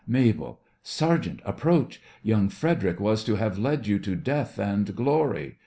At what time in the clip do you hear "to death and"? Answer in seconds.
3.99-4.95